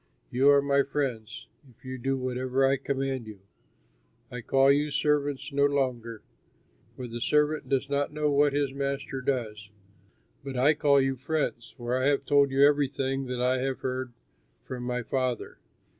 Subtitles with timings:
[0.31, 3.39] You are my friends if you do whatever I command you.
[4.31, 6.23] I call you servants no longer,
[6.95, 9.69] for the servant does not know what his master does;
[10.43, 14.13] but I call you friends, for I have told you everything that I have heard
[14.59, 15.59] from my Father.